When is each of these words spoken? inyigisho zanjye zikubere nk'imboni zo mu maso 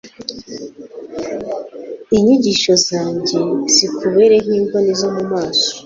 inyigisho 2.15 2.73
zanjye 2.87 3.39
zikubere 3.75 4.35
nk'imboni 4.45 4.91
zo 4.99 5.09
mu 5.15 5.23
maso 5.31 5.69